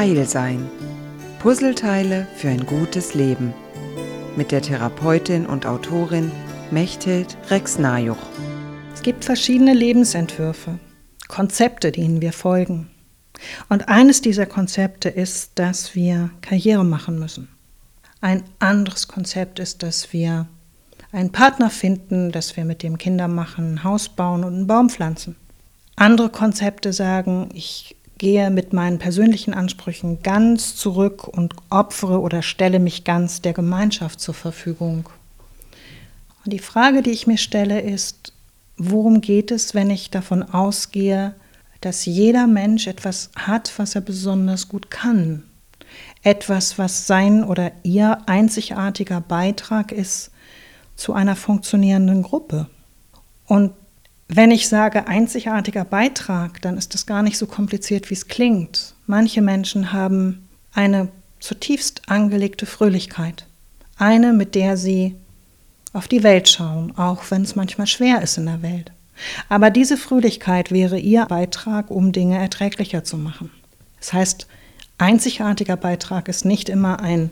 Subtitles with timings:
[0.00, 0.66] Heil sein.
[1.40, 3.52] Puzzleteile für ein gutes Leben.
[4.34, 6.32] Mit der Therapeutin und Autorin
[6.70, 8.16] Mechthild Rex-Najuch.
[8.94, 10.78] Es gibt verschiedene Lebensentwürfe,
[11.28, 12.88] Konzepte, denen wir folgen.
[13.68, 17.48] Und eines dieser Konzepte ist, dass wir Karriere machen müssen.
[18.22, 20.48] Ein anderes Konzept ist, dass wir
[21.12, 24.88] einen Partner finden, dass wir mit dem Kinder machen, ein Haus bauen und einen Baum
[24.88, 25.36] pflanzen.
[25.94, 32.78] Andere Konzepte sagen, ich gehe mit meinen persönlichen Ansprüchen ganz zurück und opfere oder stelle
[32.78, 35.08] mich ganz der Gemeinschaft zur Verfügung.
[36.44, 38.34] Und die Frage, die ich mir stelle, ist,
[38.76, 41.34] worum geht es, wenn ich davon ausgehe,
[41.80, 45.44] dass jeder Mensch etwas hat, was er besonders gut kann?
[46.22, 50.30] Etwas, was sein oder ihr einzigartiger Beitrag ist
[50.94, 52.68] zu einer funktionierenden Gruppe.
[53.46, 53.72] Und
[54.32, 58.94] wenn ich sage einzigartiger Beitrag, dann ist das gar nicht so kompliziert, wie es klingt.
[59.06, 61.08] Manche Menschen haben eine
[61.40, 63.46] zutiefst angelegte Fröhlichkeit.
[63.96, 65.16] Eine, mit der sie
[65.92, 68.92] auf die Welt schauen, auch wenn es manchmal schwer ist in der Welt.
[69.48, 73.50] Aber diese Fröhlichkeit wäre ihr Beitrag, um Dinge erträglicher zu machen.
[73.98, 74.46] Das heißt,
[74.98, 77.30] einzigartiger Beitrag ist nicht immer ein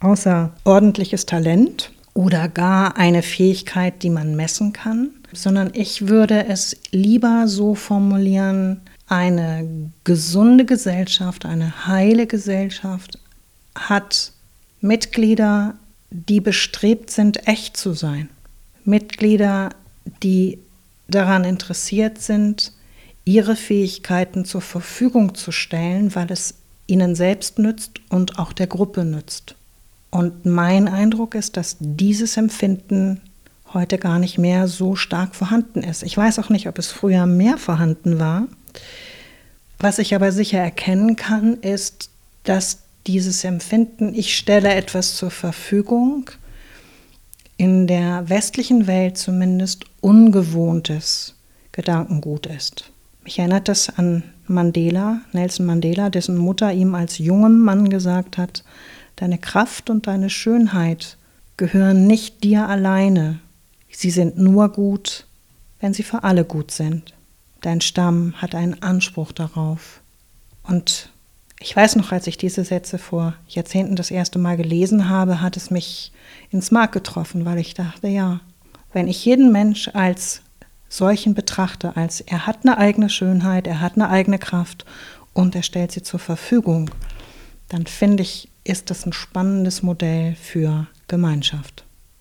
[0.00, 7.48] außerordentliches Talent oder gar eine Fähigkeit, die man messen kann, sondern ich würde es lieber
[7.48, 13.18] so formulieren, eine gesunde Gesellschaft, eine heile Gesellschaft
[13.74, 14.32] hat
[14.80, 15.74] Mitglieder,
[16.10, 18.28] die bestrebt sind, echt zu sein.
[18.84, 19.70] Mitglieder,
[20.22, 20.58] die
[21.08, 22.72] daran interessiert sind,
[23.24, 26.54] ihre Fähigkeiten zur Verfügung zu stellen, weil es
[26.86, 29.54] ihnen selbst nützt und auch der Gruppe nützt.
[30.10, 33.20] Und mein Eindruck ist, dass dieses Empfinden
[33.74, 36.02] heute gar nicht mehr so stark vorhanden ist.
[36.02, 38.46] Ich weiß auch nicht, ob es früher mehr vorhanden war.
[39.78, 42.10] Was ich aber sicher erkennen kann, ist,
[42.44, 46.30] dass dieses Empfinden, ich stelle etwas zur Verfügung,
[47.56, 51.34] in der westlichen Welt zumindest ungewohntes
[51.72, 52.90] Gedankengut ist.
[53.24, 58.64] Mich erinnert das an Mandela, Nelson Mandela, dessen Mutter ihm als jungem Mann gesagt hat,
[59.16, 61.16] deine Kraft und deine Schönheit
[61.56, 63.38] gehören nicht dir alleine,
[63.92, 65.26] sie sind nur gut,
[65.80, 67.14] wenn sie für alle gut sind.
[67.60, 70.00] Dein Stamm hat einen Anspruch darauf.
[70.62, 71.10] Und
[71.60, 75.56] ich weiß noch, als ich diese Sätze vor Jahrzehnten das erste Mal gelesen habe, hat
[75.56, 76.12] es mich
[76.50, 78.40] ins Mark getroffen, weil ich dachte, ja,
[78.92, 80.42] wenn ich jeden Mensch als
[80.88, 84.84] solchen betrachte, als er hat eine eigene Schönheit, er hat eine eigene Kraft
[85.32, 86.90] und er stellt sie zur Verfügung,
[87.68, 91.84] dann finde ich, ist das ein spannendes Modell für Gemeinschaft.